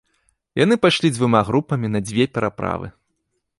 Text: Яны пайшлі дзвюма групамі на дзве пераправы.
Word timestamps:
Яны 0.63 0.75
пайшлі 0.85 1.11
дзвюма 1.15 1.41
групамі 1.51 1.87
на 1.99 2.03
дзве 2.07 2.23
пераправы. 2.39 2.87